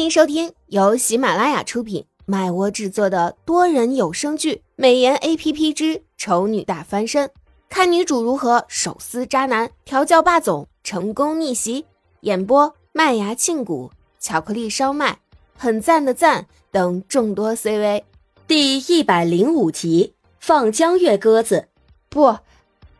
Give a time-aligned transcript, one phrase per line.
[0.00, 7.28] 欢迎收听由喜马拉雅出品、麦窝制作的多人有声剧《美颜 A P P 之丑女大翻身》，
[7.68, 11.84] 看女主如何手撕渣男、调教霸总、成功逆袭。
[12.20, 15.18] 演播：麦芽庆谷、巧克力烧麦、
[15.54, 18.04] 很赞的赞等众多 C V。
[18.46, 21.68] 第一百零五集，放江月鸽子。
[22.08, 22.38] 不，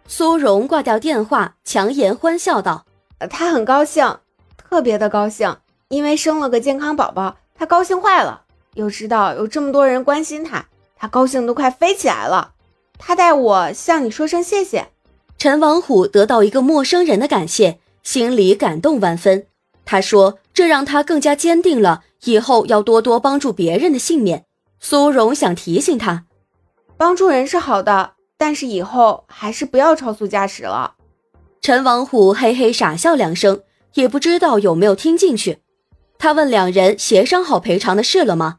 [0.06, 2.84] 苏荣挂掉电话，强颜欢笑道
[3.30, 4.18] ：“他很高兴，
[4.58, 5.56] 特别的高兴。”
[5.90, 8.42] 因为生了个健康宝宝，他高兴坏了。
[8.74, 10.66] 又知道有这么多人关心他，
[10.96, 12.52] 他高兴都快飞起来了。
[12.96, 14.86] 他代我向你说声谢谢。
[15.36, 19.46] 陈王虎得到一个陌生人的感谢，心里感动万分。
[19.84, 24.44] 他说：“这让他更加坚定了以后要多多帮助别人的信念。”
[24.78, 26.26] 苏荣想提醒他，
[26.96, 30.94] 帮助人是好的，但是以后还是不要超速驾驶了。
[31.60, 33.62] 陈王虎嘿嘿傻笑两声，
[33.94, 35.58] 也不知道有没有听进去。
[36.20, 38.58] 他问两人协商好赔偿的事了吗？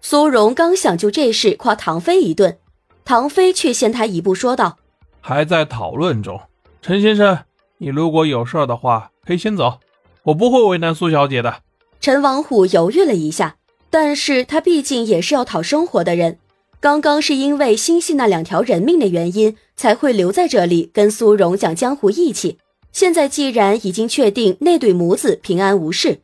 [0.00, 2.58] 苏荣刚想就这事夸唐飞一顿，
[3.04, 4.78] 唐飞却先他一步说道
[5.20, 6.40] ：“还在讨论中，
[6.80, 7.40] 陈先生，
[7.78, 9.80] 你如果有事的话，可以先走，
[10.26, 11.62] 我不会为难苏小姐的。”
[12.00, 13.56] 陈王虎犹豫了一下，
[13.90, 16.38] 但是他毕竟也是要讨生活的人，
[16.78, 22.58] 刚刚是因为心系那两条人命的原因，才会留在这里跟苏荣讲江湖义气。
[22.92, 26.20] 现在既然已经确定那对母子平安无事。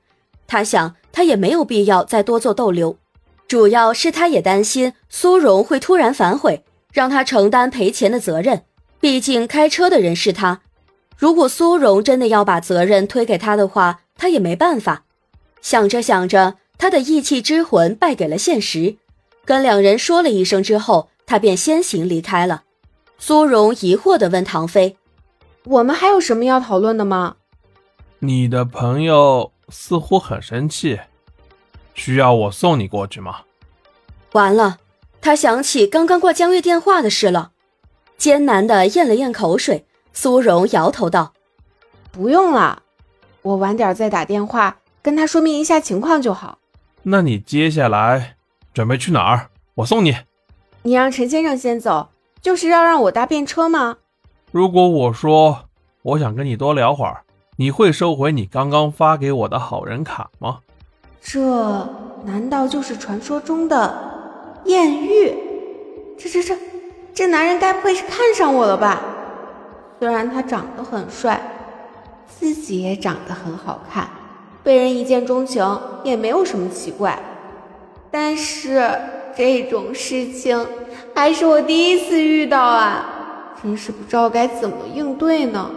[0.47, 2.97] 他想，他也没有必要再多做逗留，
[3.48, 8.63] 主要是他也担心苏荣会突然反悔，让他承担赔钱的责任。
[9.01, 10.61] 毕竟开车的人是他，
[11.17, 15.05] 如果苏荣真的要把责任推给他的话，他也没办法。
[15.61, 18.97] 想着想着，他的义气之魂败给了现实，
[19.45, 22.63] 跟两人说了一声之后，他便先行离开了。
[23.19, 24.97] 苏荣疑惑地问唐飞
[25.65, 27.37] ：“我们还有什么要讨论的吗？”
[28.20, 29.53] 你的朋友。
[29.73, 31.01] 似乎很生气，
[31.95, 33.41] 需要我送你过去吗？
[34.33, 34.79] 完了，
[35.20, 37.52] 他想起刚刚挂江月电话的事了，
[38.17, 39.86] 艰难的咽了咽口水。
[40.13, 41.33] 苏荣摇头道
[42.13, 42.83] ：“不用了，
[43.41, 46.58] 我晚点再打电话跟他说明一下情况就好。”
[47.05, 48.36] 那你接下来
[48.75, 49.48] 准备去哪儿？
[49.77, 50.14] 我送你。
[50.83, 52.11] 你让陈先生先走，
[52.42, 53.96] 就是要让我搭便车吗？
[54.51, 55.64] 如果我说
[56.02, 57.25] 我想跟你多聊会儿。
[57.57, 60.61] 你会收回你刚刚发给我的好人卡吗？
[61.20, 61.86] 这
[62.24, 65.35] 难道就是传说中的艳遇？
[66.18, 66.57] 这这这，
[67.13, 69.02] 这男人该不会是看上我了吧？
[70.01, 71.40] 虽然他长得很帅，
[72.27, 74.08] 自己也长得很好看，
[74.63, 77.19] 被人一见钟情也没有什么奇怪。
[78.11, 78.90] 但是
[79.36, 80.67] 这种事情
[81.14, 85.70] 还是我第一次遇到啊，真是不知道该怎么应对呢。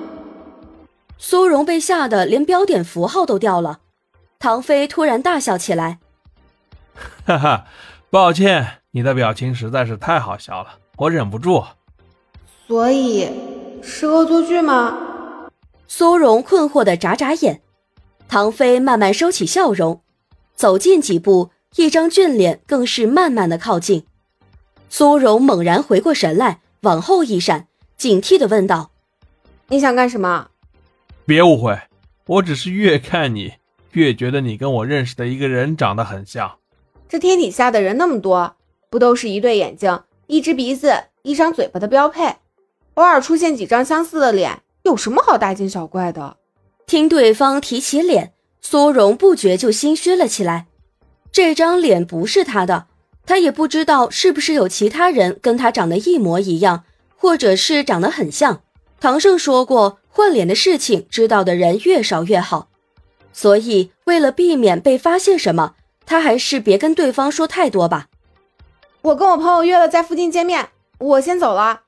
[1.17, 3.79] 苏荣被吓得连标点符号都掉了，
[4.37, 5.99] 唐飞突然大笑起来，
[7.25, 7.65] 哈哈，
[8.09, 11.63] 抱歉，你的表情实在是太好笑了，我忍不住。
[12.67, 13.29] 所以
[13.81, 14.97] 是恶作剧吗？
[15.87, 17.61] 苏荣困惑的眨眨眼，
[18.27, 20.01] 唐飞慢慢收起笑容，
[20.55, 24.05] 走近几步，一张俊脸更是慢慢的靠近。
[24.89, 27.67] 苏荣猛然回过神来，往后一闪，
[27.97, 28.91] 警惕的问道
[29.69, 30.49] ：“你想干什么？”
[31.27, 31.75] 别误会，
[32.27, 33.53] 我只是越看你
[33.93, 36.59] 越觉得你跟我认识的一个人长得很像。
[37.09, 38.55] 这天底下的人那么多，
[38.91, 40.93] 不都是一对眼睛、一只鼻子、
[41.23, 42.35] 一张嘴巴的标配？
[42.93, 46.37] 偶尔出现几张相似的脸，有什么好大惊小怪的？
[46.85, 50.67] 听对方提起脸，苏荣不觉就心虚了起来。
[51.31, 52.85] 这张脸不是他的，
[53.25, 56.83] 他也不知道是不是有其他人跟他长得一模一样，
[57.17, 58.61] 或者是长得很像。
[58.99, 59.97] 唐胜说过。
[60.15, 62.69] 换脸的事情知道的人越少越好，
[63.33, 68.07] 所以为了避免被发现什么，他还是别跟对方说太多吧。
[69.01, 71.81] 我跟我朋友约了在附近见面，我先走了。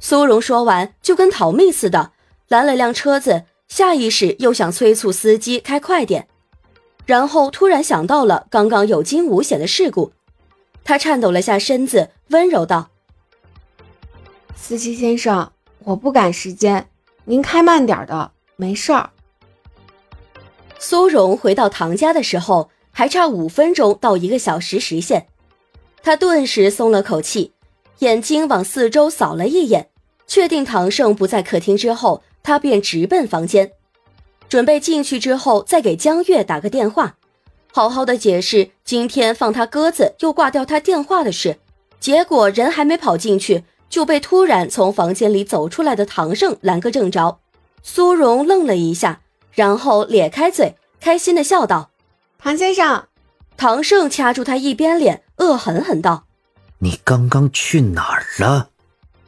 [0.00, 2.10] 苏荣说完就跟逃命似的
[2.48, 6.26] 拦了辆车子，下意识又想催促司机开快点，
[7.06, 10.10] 然后突然想到了刚刚有惊无险的事故，
[10.82, 12.90] 他颤抖了下身子，温柔道
[14.56, 15.52] ：“司机先生，
[15.84, 16.88] 我不赶时间。”
[17.30, 19.10] 您开慢点的，没事儿。
[20.80, 25.28] 苏荣回到唐家的时候，还差五分钟到一个小时实现，
[26.02, 27.52] 他顿时松了口气，
[28.00, 29.90] 眼睛往四周扫了一眼，
[30.26, 33.70] 确定唐胜不在客厅之后，他便直奔房间，
[34.48, 37.14] 准备进去之后再给江月打个电话，
[37.72, 41.58] 好好的解释今天放他鸽子又挂掉他电话的事。
[42.00, 43.62] 结果人还没跑进去。
[43.90, 47.40] 就被突然从房间里走出来的唐胜拦个正着，
[47.82, 49.20] 苏荣愣了一下，
[49.52, 51.90] 然后咧开嘴，开心的笑道
[52.38, 53.06] ：“唐先生，
[53.56, 56.24] 唐胜掐住他一边脸，恶狠狠道
[56.78, 58.70] ：“你刚刚去哪儿了？”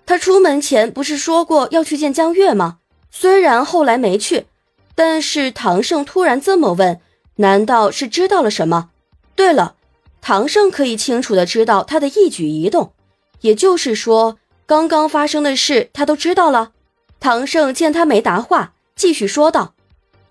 [0.06, 2.78] 他出门前不是说过要去见江月吗？
[3.10, 4.46] 虽然后来没去，
[4.94, 7.00] 但是唐胜突然这么问，
[7.36, 8.90] 难道是知道了什么？
[9.34, 9.74] 对了，
[10.20, 12.92] 唐胜可以清楚的知道他的一举一动，
[13.40, 16.72] 也就是说，刚刚发生的事他都知道了。
[17.20, 19.74] 唐胜见他没答话，继续说道：“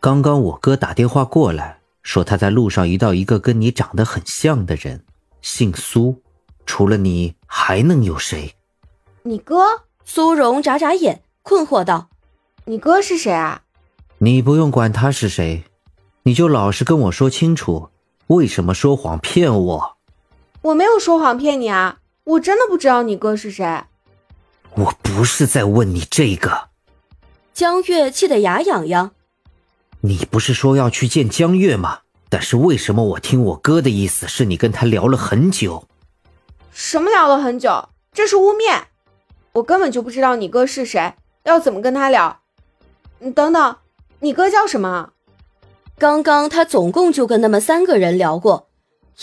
[0.01, 5.03] 刚刚我哥打电话过来，说他在路上遇到一个跟你长得很像的人，
[5.41, 6.21] 姓苏，
[6.65, 8.55] 除了你还能有谁？”
[9.23, 12.09] 你哥苏荣眨眨眼，困惑道
[12.65, 13.61] ：“你哥是谁啊？”
[14.19, 15.63] 你不用管他是谁，
[16.23, 17.89] 你就老实跟我说清楚，
[18.27, 19.97] 为什么说谎骗我？
[20.63, 23.83] 我没有说谎骗你啊，我真的不知道你哥是谁。
[24.75, 26.69] 我不是在问你这个。
[27.53, 29.11] 江月气得牙痒痒。
[30.01, 31.99] 你不是说要去见江月吗？
[32.29, 35.87] 但是为什么我听我哥的意思是你跟他聊了很久？
[36.71, 37.89] 什么聊了很久？
[38.13, 38.83] 这是污蔑！
[39.53, 41.13] 我根本就不知道你哥是谁，
[41.43, 42.39] 要怎么跟他聊？
[43.19, 43.75] 你等等，
[44.21, 45.11] 你哥叫什么？
[45.99, 48.69] 刚刚他总共就跟那么三个人聊过，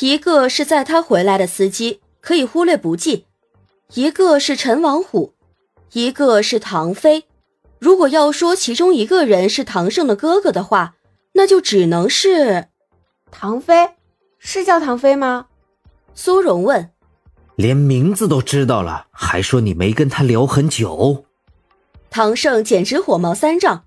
[0.00, 3.24] 一个是载他回来的司机，可以忽略不计；
[3.94, 5.32] 一个是陈王虎，
[5.92, 7.24] 一个是唐飞。
[7.78, 10.94] 如果要说其中一个人是唐胜的哥哥的话，
[11.32, 12.66] 那就只能是
[13.30, 13.90] 唐飞，
[14.38, 15.46] 是叫唐飞吗？
[16.14, 16.90] 苏荣问。
[17.54, 21.24] 连名字都知道了，还说你没跟他聊很久。
[22.10, 23.84] 唐胜简直火冒三丈。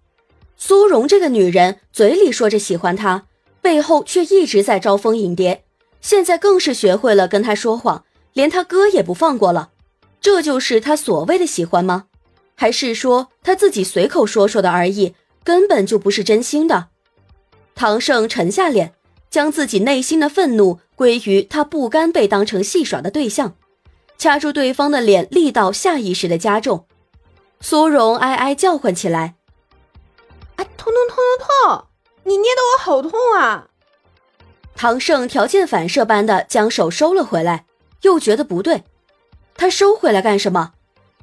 [0.56, 3.26] 苏荣这个女人嘴里说着喜欢他，
[3.62, 5.64] 背后却一直在招蜂引蝶，
[6.02, 9.72] 现在更是学会了跟他说谎，连他哥也不放过了。
[10.22, 12.06] 这就是他所谓的喜欢吗？
[12.56, 16.90] 还是说他自己随口说说的而已，根本就不是真心的？
[17.74, 18.94] 唐胜沉下脸，
[19.32, 23.56] 将自己内心的愤怒归于他不甘被当成戏耍的对象。
[24.20, 26.86] 掐住对方的脸，力道下意识的加重。
[27.60, 29.34] 苏荣哀哀叫唤起来
[30.58, 31.86] ：“啊，痛痛痛痛痛！
[32.26, 33.70] 你捏得我好痛啊！”
[34.78, 37.66] 唐胜条件反射般的将手收了回来，
[38.04, 38.84] 又觉得不对，
[39.56, 40.74] 他收回来干什么？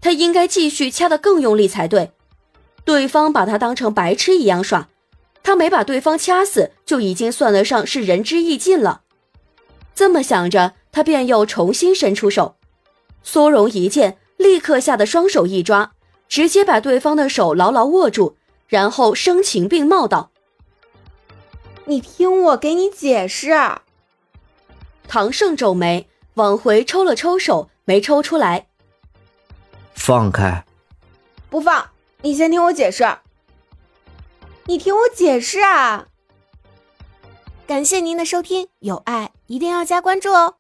[0.01, 2.13] 他应该继续掐得更用力才对。
[2.85, 4.89] 对方把他当成白痴一样耍，
[5.43, 9.03] 他没把对方掐死，就已经算得上是仁至义尽了。
[9.95, 12.57] 这么想着，他便又重新伸出手。
[13.23, 15.93] 苏荣一见，立刻吓得双手一抓，
[16.29, 18.37] 直接把对方的手牢牢握住，
[18.69, 20.31] 然后声情并茂道
[21.87, 23.51] ：“你听我给你解释。”
[25.09, 28.67] 唐胜皱眉，往回抽了抽手，没抽出来。
[29.95, 30.63] 放开！
[31.49, 31.89] 不放！
[32.21, 33.17] 你先听我解释。
[34.67, 36.09] 你听我解释啊！
[37.67, 40.57] 感谢您的收听，有爱一定要加关注哦。